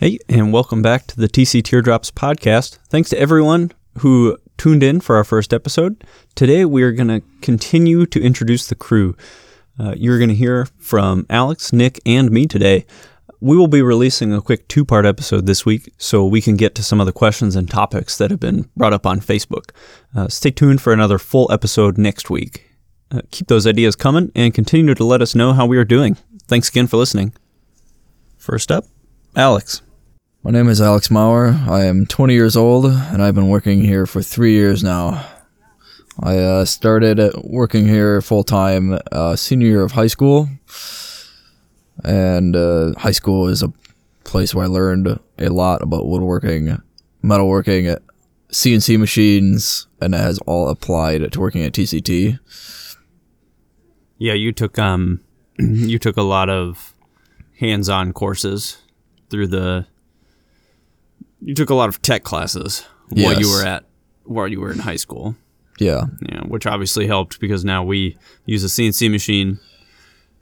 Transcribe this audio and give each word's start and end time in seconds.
Hey, 0.00 0.18
and 0.30 0.50
welcome 0.50 0.80
back 0.80 1.06
to 1.08 1.16
the 1.18 1.28
TC 1.28 1.62
Teardrops 1.62 2.10
podcast. 2.10 2.78
Thanks 2.88 3.10
to 3.10 3.18
everyone 3.18 3.70
who 3.98 4.38
tuned 4.56 4.82
in 4.82 5.02
for 5.02 5.16
our 5.16 5.24
first 5.24 5.52
episode. 5.52 6.02
Today, 6.34 6.64
we 6.64 6.82
are 6.84 6.92
going 6.92 7.08
to 7.08 7.20
continue 7.42 8.06
to 8.06 8.18
introduce 8.18 8.66
the 8.66 8.74
crew. 8.74 9.14
Uh, 9.78 9.92
you're 9.98 10.16
going 10.16 10.30
to 10.30 10.34
hear 10.34 10.64
from 10.78 11.26
Alex, 11.28 11.70
Nick, 11.74 12.00
and 12.06 12.30
me 12.30 12.46
today. 12.46 12.86
We 13.40 13.58
will 13.58 13.66
be 13.66 13.82
releasing 13.82 14.32
a 14.32 14.40
quick 14.40 14.68
two 14.68 14.86
part 14.86 15.04
episode 15.04 15.44
this 15.44 15.66
week 15.66 15.92
so 15.98 16.24
we 16.24 16.40
can 16.40 16.56
get 16.56 16.74
to 16.76 16.82
some 16.82 17.00
of 17.00 17.04
the 17.04 17.12
questions 17.12 17.54
and 17.54 17.68
topics 17.68 18.16
that 18.16 18.30
have 18.30 18.40
been 18.40 18.70
brought 18.74 18.94
up 18.94 19.04
on 19.04 19.20
Facebook. 19.20 19.72
Uh, 20.16 20.28
stay 20.28 20.50
tuned 20.50 20.80
for 20.80 20.94
another 20.94 21.18
full 21.18 21.52
episode 21.52 21.98
next 21.98 22.30
week. 22.30 22.70
Uh, 23.10 23.20
keep 23.30 23.48
those 23.48 23.66
ideas 23.66 23.96
coming 23.96 24.32
and 24.34 24.54
continue 24.54 24.94
to 24.94 25.04
let 25.04 25.20
us 25.20 25.34
know 25.34 25.52
how 25.52 25.66
we 25.66 25.76
are 25.76 25.84
doing. 25.84 26.16
Thanks 26.48 26.70
again 26.70 26.86
for 26.86 26.96
listening. 26.96 27.34
First 28.38 28.72
up, 28.72 28.86
Alex. 29.36 29.82
My 30.42 30.50
name 30.50 30.70
is 30.70 30.80
Alex 30.80 31.10
Maurer. 31.10 31.60
I 31.68 31.84
am 31.84 32.06
20 32.06 32.32
years 32.32 32.56
old 32.56 32.86
and 32.86 33.22
I've 33.22 33.34
been 33.34 33.50
working 33.50 33.82
here 33.82 34.06
for 34.06 34.22
three 34.22 34.54
years 34.54 34.82
now. 34.82 35.22
I 36.18 36.38
uh, 36.38 36.64
started 36.64 37.34
working 37.44 37.86
here 37.86 38.22
full 38.22 38.42
time 38.42 38.98
uh, 39.12 39.36
senior 39.36 39.68
year 39.68 39.82
of 39.82 39.92
high 39.92 40.06
school. 40.06 40.48
And 42.02 42.56
uh, 42.56 42.94
high 42.96 43.10
school 43.10 43.48
is 43.48 43.62
a 43.62 43.70
place 44.24 44.54
where 44.54 44.64
I 44.64 44.68
learned 44.68 45.20
a 45.38 45.48
lot 45.50 45.82
about 45.82 46.06
woodworking, 46.06 46.80
metalworking, 47.22 47.98
CNC 48.50 48.98
machines, 48.98 49.88
and 50.00 50.14
it 50.14 50.20
has 50.20 50.38
all 50.46 50.70
applied 50.70 51.32
to 51.32 51.38
working 51.38 51.64
at 51.64 51.74
TCT. 51.74 52.38
Yeah, 54.16 54.32
you 54.32 54.52
took 54.52 54.78
um 54.78 55.20
you 55.58 55.98
took 55.98 56.16
a 56.16 56.22
lot 56.22 56.48
of 56.48 56.94
hands-on 57.58 58.14
courses 58.14 58.78
through 59.28 59.48
the 59.48 59.86
you 61.42 61.54
took 61.54 61.70
a 61.70 61.74
lot 61.74 61.88
of 61.88 62.00
tech 62.02 62.22
classes 62.24 62.86
while 63.08 63.38
you 63.40 63.48
were 63.50 63.64
at 63.64 63.84
while 64.24 64.46
you 64.48 64.60
were 64.60 64.70
in 64.72 64.78
high 64.80 64.96
school. 64.96 65.34
Yeah, 65.78 66.04
Yeah, 66.28 66.42
which 66.42 66.66
obviously 66.66 67.06
helped 67.06 67.40
because 67.40 67.64
now 67.64 67.82
we 67.82 68.18
use 68.44 68.62
a 68.62 68.66
CNC 68.68 69.10
machine. 69.10 69.58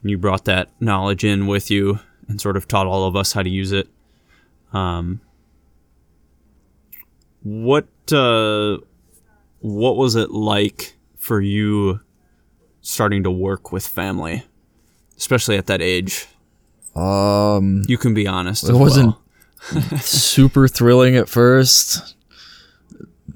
And 0.02 0.10
you 0.10 0.19
brought 0.19 0.44
that 0.46 0.69
knowledge 0.80 1.24
in 1.24 1.46
with 1.46 1.70
you 1.70 1.98
and 2.28 2.41
sort 2.41 2.56
of 2.56 2.66
taught 2.69 2.86
all 2.86 3.04
of 3.06 3.14
us 3.16 3.32
how 3.32 3.42
to 3.42 3.48
use 3.50 3.72
it. 3.72 3.88
Um, 4.72 5.20
what 7.42 7.86
uh, 8.12 8.78
what 9.60 9.96
was 9.96 10.14
it 10.16 10.30
like 10.30 10.94
for 11.16 11.41
you 11.41 12.00
starting 12.80 13.22
to 13.24 13.30
work 13.30 13.72
with 13.72 13.86
family, 13.86 14.44
especially 15.16 15.56
at 15.56 15.66
that 15.66 15.80
age? 15.82 16.26
um, 16.96 17.82
You 17.86 17.98
can 17.98 18.14
be 18.14 18.26
honest. 18.26 18.64
It 18.64 18.70
as 18.70 18.76
wasn't- 18.76 19.06
well. 19.08 19.22
Super 20.00 20.68
thrilling 20.68 21.16
at 21.16 21.28
first, 21.28 22.14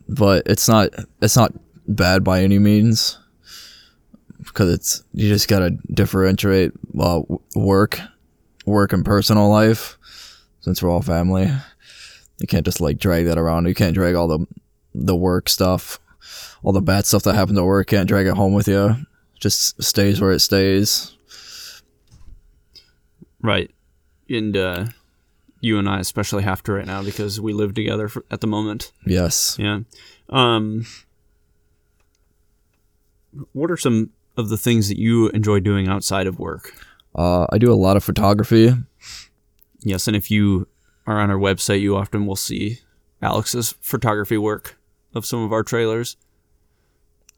but 0.09 0.45
it's 0.47 0.69
not 0.69 0.91
it's 1.21 1.37
not 1.37 1.53
bad 1.87 2.25
by 2.25 2.43
any 2.43 2.59
means 2.59 3.19
because 4.39 4.73
it's 4.73 5.05
you 5.13 5.29
just 5.29 5.49
gotta 5.49 5.71
differentiate 5.93 6.73
uh, 6.99 7.23
work, 7.55 8.01
work 8.67 8.93
and 8.93 9.05
personal 9.05 9.49
life. 9.49 9.99
Since 10.61 10.83
we're 10.83 10.91
all 10.91 11.03
family, 11.03 11.51
you 12.39 12.47
can't 12.47 12.65
just 12.65 12.81
like 12.81 12.99
drag 12.99 13.27
that 13.27 13.39
around. 13.39 13.67
You 13.67 13.75
can't 13.75 13.95
drag 13.95 14.15
all 14.15 14.29
the 14.29 14.47
the 14.95 15.17
work 15.17 15.49
stuff, 15.49 15.99
all 16.63 16.73
the 16.73 16.83
bad 16.83 17.07
stuff 17.07 17.25
that 17.25 17.35
happens 17.35 17.59
at 17.59 17.65
work. 17.65 17.89
Can't 17.89 18.09
drag 18.09 18.27
it 18.27 18.35
home 18.35 18.53
with 18.53 18.69
you. 18.69 18.97
Just 19.41 19.83
stays 19.83 20.21
where 20.21 20.33
it 20.33 20.41
stays. 20.41 21.17
Right. 23.41 23.71
And 24.29 24.57
uh, 24.57 24.87
you 25.63 25.79
and 25.79 25.89
I 25.89 26.01
especially 26.01 26.43
have 26.43 26.63
to 26.65 26.73
right 26.73 26.85
now 26.85 27.03
because 27.03 27.41
we 27.41 27.53
live 27.53 27.73
together 27.73 28.09
for, 28.09 28.25
at 28.31 28.41
the 28.41 28.49
moment. 28.49 28.93
Yes. 29.07 29.57
Yeah. 29.59 29.81
Um, 30.29 30.85
what 33.53 33.71
are 33.71 33.77
some 33.77 34.11
of 34.37 34.49
the 34.49 34.57
things 34.57 34.89
that 34.89 34.99
you 34.99 35.29
enjoy 35.29 35.61
doing 35.61 35.89
outside 35.89 36.27
of 36.27 36.39
work? 36.39 36.75
Uh, 37.15 37.47
I 37.51 37.59
do 37.59 37.73
a 37.73 37.75
lot 37.75 37.97
of 37.97 38.03
photography. 38.03 38.75
Yes, 39.81 40.07
and 40.09 40.17
if 40.17 40.31
you 40.31 40.67
are 41.07 41.21
on 41.21 41.31
our 41.31 41.39
website, 41.39 41.81
you 41.81 41.97
often 41.97 42.27
will 42.27 42.37
see 42.37 42.81
Alex's 43.23 43.77
photography 43.81 44.37
work 44.37 44.77
of 45.15 45.25
some 45.25 45.43
of 45.45 45.53
our 45.53 45.63
trailers. 45.63 46.17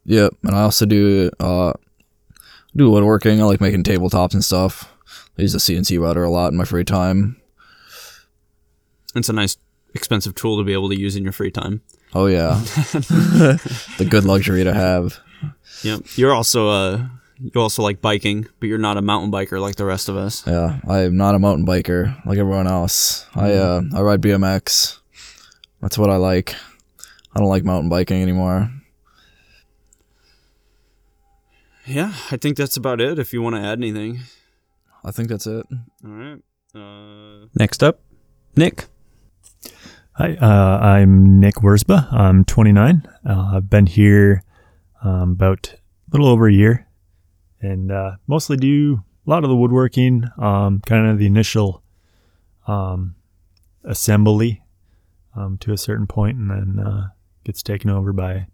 Yep, 0.06 0.34
and 0.44 0.54
I 0.54 0.62
also 0.62 0.86
do 0.86 1.30
uh 1.40 1.74
do 2.74 2.90
woodworking. 2.90 3.40
I 3.40 3.44
like 3.44 3.60
making 3.60 3.84
tabletops 3.84 4.32
and 4.32 4.44
stuff. 4.44 4.90
I 5.38 5.42
use 5.42 5.52
the 5.52 5.58
CNC 5.58 6.00
router 6.00 6.24
a 6.24 6.30
lot 6.30 6.52
in 6.52 6.56
my 6.56 6.64
free 6.64 6.84
time. 6.84 7.40
It's 9.14 9.28
a 9.28 9.32
nice, 9.32 9.56
expensive 9.94 10.34
tool 10.34 10.58
to 10.58 10.64
be 10.64 10.72
able 10.72 10.88
to 10.88 10.98
use 10.98 11.16
in 11.16 11.22
your 11.22 11.32
free 11.32 11.50
time. 11.50 11.82
Oh 12.14 12.26
yeah, 12.26 12.54
the 13.98 14.06
good 14.08 14.24
luxury 14.24 14.64
to 14.64 14.72
have. 14.74 15.18
Yep. 15.82 16.02
You're 16.16 16.32
also 16.32 16.68
uh, 16.68 17.06
you 17.38 17.60
also 17.60 17.82
like 17.82 18.00
biking, 18.00 18.46
but 18.60 18.68
you're 18.68 18.78
not 18.78 18.96
a 18.96 19.02
mountain 19.02 19.30
biker 19.32 19.60
like 19.60 19.76
the 19.76 19.84
rest 19.84 20.08
of 20.08 20.16
us. 20.16 20.46
Yeah, 20.46 20.80
I 20.88 21.00
am 21.00 21.16
not 21.16 21.34
a 21.34 21.38
mountain 21.38 21.66
biker 21.66 22.24
like 22.24 22.38
everyone 22.38 22.66
else. 22.66 23.26
I 23.34 23.52
uh 23.52 23.82
I 23.94 24.00
ride 24.02 24.20
BMX. 24.22 24.98
That's 25.80 25.98
what 25.98 26.10
I 26.10 26.16
like. 26.16 26.54
I 27.34 27.40
don't 27.40 27.48
like 27.48 27.64
mountain 27.64 27.90
biking 27.90 28.22
anymore. 28.22 28.70
Yeah, 31.86 32.14
I 32.30 32.36
think 32.36 32.56
that's 32.56 32.76
about 32.76 33.00
it. 33.00 33.18
If 33.18 33.32
you 33.32 33.42
want 33.42 33.56
to 33.56 33.62
add 33.62 33.78
anything. 33.78 34.20
I 35.04 35.10
think 35.10 35.28
that's 35.28 35.46
it. 35.46 35.66
All 36.04 36.10
right. 36.10 36.40
Uh, 36.74 37.46
Next 37.54 37.82
up, 37.82 38.00
Nick. 38.56 38.86
Hi, 40.16 40.34
uh, 40.40 40.78
I'm 40.80 41.40
Nick 41.40 41.56
Wurzba. 41.56 42.12
I'm 42.12 42.44
29. 42.44 43.06
Uh, 43.28 43.52
I've 43.56 43.68
been 43.68 43.86
here 43.86 44.44
um, 45.02 45.32
about 45.32 45.74
a 45.74 46.10
little 46.12 46.28
over 46.28 46.46
a 46.46 46.52
year 46.52 46.86
and 47.60 47.90
uh, 47.90 48.12
mostly 48.26 48.56
do 48.56 49.02
a 49.26 49.30
lot 49.30 49.42
of 49.42 49.50
the 49.50 49.56
woodworking, 49.56 50.24
um, 50.38 50.80
kind 50.86 51.06
of 51.08 51.18
the 51.18 51.26
initial 51.26 51.82
um, 52.68 53.16
assembly 53.82 54.62
um, 55.34 55.58
to 55.58 55.72
a 55.72 55.76
certain 55.78 56.06
point, 56.06 56.38
and 56.38 56.50
then 56.50 56.86
uh, 56.86 57.08
gets 57.42 57.62
taken 57.62 57.90
over 57.90 58.12
by 58.12 58.46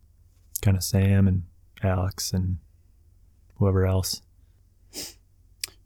kind 0.63 0.77
of 0.77 0.83
Sam 0.83 1.29
and 1.29 1.43
Alex 1.83 2.33
and 2.33 2.59
whoever 3.57 3.85
else. 3.85 4.23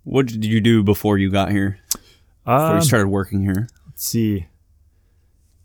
what 0.04 0.26
did 0.26 0.44
you 0.44 0.60
do 0.60 0.84
before 0.84 1.18
you 1.18 1.30
got 1.30 1.50
here? 1.50 1.78
Before 2.44 2.54
Um, 2.60 2.76
you 2.76 2.82
started 2.82 3.08
working 3.08 3.42
here? 3.42 3.68
let's 3.86 4.04
see 4.06 4.46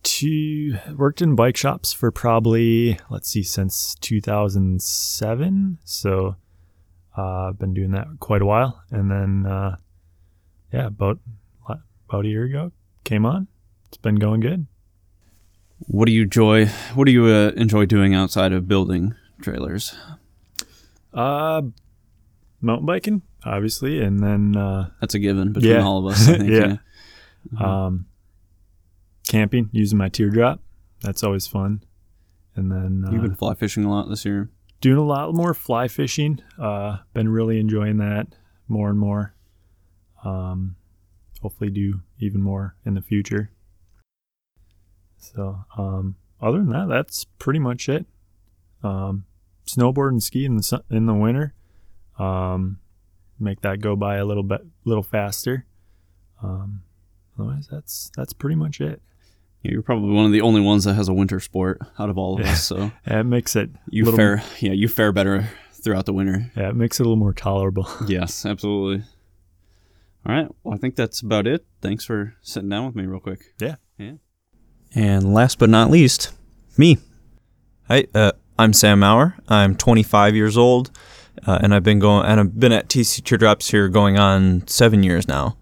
two 0.04 0.78
worked 0.96 1.22
in 1.22 1.36
bike 1.36 1.58
shops 1.58 1.92
for 1.94 2.12
probably 2.12 2.98
let's 3.10 3.30
see 3.30 3.44
since 3.44 3.96
2007 3.96 5.78
so 5.84 6.36
uh, 7.18 7.48
i've 7.50 7.60
been 7.60 7.74
doing 7.74 7.92
that 7.92 8.08
quite 8.20 8.42
a 8.42 8.46
while 8.46 8.82
and 8.92 9.12
then 9.12 9.46
uh, 9.46 9.76
yeah 10.74 10.88
about 10.88 11.20
about 12.10 12.26
a 12.26 12.28
year 12.28 12.44
ago 12.46 12.72
came 13.04 13.26
on 13.26 13.48
it's 13.88 13.98
been 13.98 14.16
going 14.16 14.40
good 14.40 14.66
What 15.88 16.06
do 16.08 16.12
you 16.12 16.24
enjoy? 16.24 16.66
What 16.96 17.06
do 17.06 17.12
you 17.12 17.26
uh, 17.26 17.52
enjoy 17.56 17.86
doing 17.86 18.14
outside 18.14 18.52
of 18.54 18.68
building 18.68 19.14
trailers? 19.42 19.96
uh 21.14 21.62
mountain 22.62 22.86
biking 22.86 23.22
obviously 23.46 24.00
and 24.02 24.20
then 24.20 24.56
uh, 24.56 24.90
That's 25.02 25.16
a 25.16 25.20
given 25.20 25.54
between 25.54 25.72
Yeah. 25.76 25.84
all 25.84 26.00
of 26.06 26.14
us. 26.14 26.28
I 26.28 26.38
think. 26.38 26.50
Yeah. 26.52 26.78
yeah. 27.60 27.86
um 27.86 28.06
camping 29.30 29.70
using 29.72 29.98
my 29.98 30.10
teardrop 30.10 30.60
that's 31.02 31.24
always 31.24 31.48
fun 31.48 31.82
and 32.56 32.70
then 32.72 33.06
uh, 33.08 33.12
You've 33.12 33.22
been 33.22 33.36
fly 33.36 33.54
fishing 33.54 33.86
a 33.86 33.90
lot 33.90 34.10
this 34.10 34.26
year. 34.26 34.50
doing 34.82 34.98
a 34.98 35.04
lot 35.04 35.34
more 35.34 35.54
fly 35.54 35.88
fishing. 35.88 36.42
Uh, 36.60 36.98
been 37.14 37.30
really 37.30 37.58
enjoying 37.60 37.98
that 37.98 38.36
more 38.68 38.90
and 38.90 39.00
more. 39.00 39.34
Um, 40.26 40.76
hopefully 41.42 41.70
do 41.70 42.02
even 42.20 42.42
more 42.42 42.76
in 42.86 42.96
the 42.96 43.02
future. 43.02 43.52
So, 45.18 45.64
um, 45.78 46.16
other 46.42 46.58
than 46.58 46.72
that, 46.72 46.88
that's 46.90 47.24
pretty 47.38 47.60
much 47.60 47.88
it. 47.88 48.06
Um, 48.84 49.26
snowboard 49.68 50.10
and 50.10 50.24
ski 50.24 50.44
in 50.46 50.58
the 50.58 50.64
su- 50.64 50.84
in 50.90 51.06
the 51.06 51.14
winter. 51.14 51.54
Um, 52.18 52.80
make 53.40 53.62
that 53.62 53.80
go 53.82 53.96
by 53.96 54.18
a 54.18 54.26
little 54.26 54.44
bit, 54.44 54.66
little 54.86 55.04
faster. 55.04 55.66
Um, 56.44 56.84
otherwise, 57.38 57.68
that's 57.72 58.12
that's 58.18 58.34
pretty 58.34 58.56
much 58.56 58.82
it. 58.82 59.02
Yeah, 59.62 59.72
you're 59.74 59.82
probably 59.82 60.12
one 60.14 60.26
of 60.26 60.32
the 60.32 60.42
only 60.42 60.62
ones 60.62 60.86
that 60.86 60.94
has 60.94 61.08
a 61.10 61.14
winter 61.14 61.40
sport 61.40 61.80
out 61.98 62.10
of 62.10 62.18
all 62.18 62.40
of 62.40 62.46
us. 62.46 62.64
So 62.68 62.92
Yeah, 63.08 63.20
it 63.22 63.24
makes 63.26 63.56
it 63.56 63.70
you 63.90 64.06
little- 64.06 64.18
fare, 64.18 64.44
yeah, 64.60 64.72
you 64.72 64.88
fare 64.88 65.12
better 65.12 65.50
throughout 65.74 66.06
the 66.06 66.14
winter. 66.14 66.52
Yeah, 66.56 66.70
it 66.70 66.76
makes 66.76 67.00
it 67.00 67.04
a 67.04 67.06
little 67.06 67.18
more 67.18 67.34
tolerable. 67.34 67.88
Yes, 68.08 68.46
absolutely. 68.46 69.04
All 70.26 70.36
right. 70.36 70.48
Well, 70.64 70.76
I 70.76 70.78
think 70.78 70.96
that's 70.96 71.22
about 71.22 71.48
it. 71.48 71.66
Thanks 71.82 72.04
for 72.06 72.36
sitting 72.42 72.70
down 72.70 72.86
with 72.86 72.96
me 72.96 73.06
real 73.06 73.20
quick. 73.22 73.54
Yeah. 73.60 73.76
Yeah. 73.98 74.14
And 74.96 75.34
last 75.34 75.60
but 75.60 75.70
not 75.70 75.90
least, 75.90 76.32
me. 76.78 76.98
Hi, 77.88 78.06
uh, 78.14 78.34
I'm 78.58 78.74
Sam 78.74 79.00
Maurer. 79.00 79.36
I'm 79.48 79.76
25 79.76 80.36
years 80.36 80.58
old, 80.58 80.92
uh, 81.48 81.60
and 81.62 81.74
I've 81.74 81.84
been 81.84 82.00
going 82.00 82.26
and 82.26 82.40
I've 82.40 82.60
been 82.60 82.72
at 82.74 82.90
TC 82.90 83.24
Teardrops 83.24 83.70
here 83.72 83.88
going 83.88 84.18
on 84.20 84.68
seven 84.68 85.04
years 85.04 85.28
now. 85.28 85.58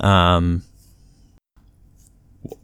Um, 0.00 0.62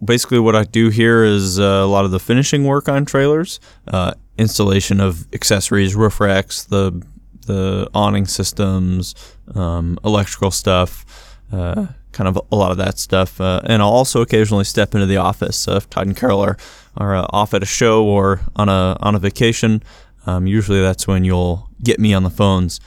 basically, 0.04 0.38
what 0.38 0.56
I 0.56 0.64
do 0.64 0.88
here 0.88 1.24
is 1.24 1.58
uh, 1.58 1.62
a 1.62 1.86
lot 1.86 2.04
of 2.04 2.10
the 2.10 2.20
finishing 2.20 2.64
work 2.64 2.88
on 2.88 3.04
trailers, 3.04 3.60
uh, 3.86 4.14
installation 4.36 5.00
of 5.00 5.26
accessories, 5.32 5.94
roof 5.94 6.20
racks, 6.20 6.64
the 6.64 7.02
the 7.46 7.88
awning 7.94 8.26
systems, 8.26 9.14
um, 9.54 9.98
electrical 10.04 10.50
stuff, 10.50 11.06
uh, 11.50 11.86
kind 12.12 12.28
of 12.28 12.38
a 12.52 12.56
lot 12.56 12.70
of 12.70 12.76
that 12.76 12.98
stuff. 12.98 13.40
Uh, 13.40 13.60
and 13.64 13.80
I'll 13.80 13.88
also 13.88 14.20
occasionally 14.20 14.64
step 14.64 14.94
into 14.94 15.06
the 15.06 15.16
office 15.16 15.66
uh, 15.66 15.76
if 15.76 15.88
Todd 15.88 16.06
and 16.06 16.16
Carol 16.16 16.40
are, 16.40 16.58
are 16.96 17.16
uh, 17.16 17.26
off 17.30 17.54
at 17.54 17.62
a 17.62 17.66
show 17.66 18.04
or 18.04 18.42
on 18.56 18.68
a 18.68 18.96
on 19.00 19.14
a 19.14 19.18
vacation. 19.18 19.82
Um, 20.26 20.46
usually, 20.46 20.80
that's 20.80 21.06
when 21.06 21.24
you'll 21.24 21.70
get 21.82 21.98
me 21.98 22.14
on 22.14 22.22
the 22.22 22.30
phones. 22.30 22.80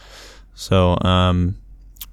So. 0.54 0.98
Um, 1.02 1.58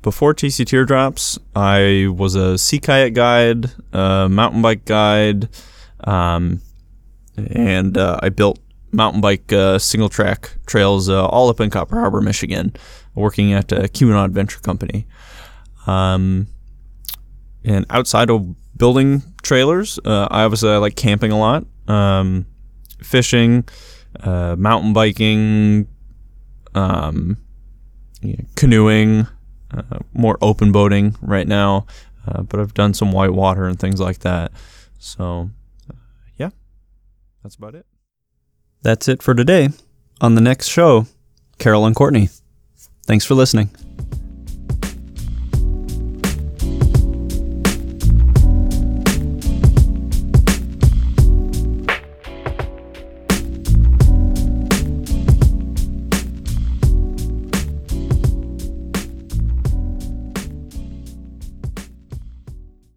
before 0.03 0.35
TC 0.35 0.67
Teardrops, 0.67 1.39
I 1.55 2.09
was 2.15 2.35
a 2.35 2.57
sea 2.57 2.79
kayak 2.79 3.15
guide, 3.15 3.71
a 3.93 4.29
mountain 4.29 4.63
bike 4.63 4.85
guide, 4.85 5.49
um, 6.05 6.61
and 7.37 7.97
uh, 7.97 8.19
I 8.23 8.29
built 8.29 8.61
mountain 8.93 9.21
bike 9.21 9.53
uh, 9.53 9.79
single 9.79 10.09
track 10.09 10.57
trails 10.67 11.09
uh, 11.09 11.27
all 11.27 11.49
up 11.49 11.61
in 11.61 11.71
Copper 11.71 11.99
Harbor, 11.99 12.21
Michigan, 12.21 12.75
working 13.15 13.53
at 13.53 13.73
a 13.73 13.83
Keweenaw 13.83 14.25
Adventure 14.25 14.61
Company. 14.61 15.07
Um, 15.87 16.47
and 17.65 17.85
outside 17.91 18.31
of 18.31 18.55
building 18.77 19.23
trailers, 19.43 19.99
uh, 20.05 20.29
I 20.31 20.45
obviously 20.45 20.71
I 20.71 20.77
like 20.77 20.97
camping 20.97 21.33
a 21.33 21.39
lot, 21.39 21.67
um, 21.89 22.47
fishing, 23.03 23.69
uh, 24.21 24.55
mountain 24.57 24.93
biking, 24.93 25.89
um, 26.75 27.37
canoeing 28.55 29.27
uh, 29.73 29.99
more 30.13 30.39
open 30.41 30.73
boating 30.73 31.17
right 31.21 31.47
now, 31.47 31.87
uh, 32.27 32.43
but 32.43 32.61
I've 32.61 32.75
done 32.75 32.95
some 32.95 33.13
whitewater 33.13 33.67
and 33.67 33.79
things 33.79 34.01
like 34.01 34.21
that. 34.21 34.53
So, 34.99 35.51
uh, 35.91 35.97
yeah, 36.37 36.51
that's 37.43 37.57
about 37.57 37.75
it. 37.75 37.87
That's 38.83 39.09
it 39.09 39.23
for 39.23 39.35
today. 39.35 39.71
On 40.21 40.35
the 40.35 40.41
next 40.41 40.69
show, 40.69 41.07
Carol 41.59 41.87
and 41.87 41.95
Courtney. 41.95 42.29
Thanks 43.07 43.25
for 43.25 43.35
listening. 43.35 43.71